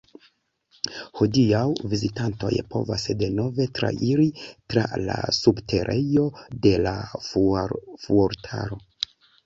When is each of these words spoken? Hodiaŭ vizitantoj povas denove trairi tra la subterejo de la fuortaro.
Hodiaŭ 1.19 1.59
vizitantoj 1.91 2.51
povas 2.71 3.05
denove 3.21 3.69
trairi 3.81 4.27
tra 4.55 4.87
la 5.05 5.21
subterejo 5.43 6.29
de 6.67 6.77
la 6.89 6.99
fuortaro. 7.31 8.85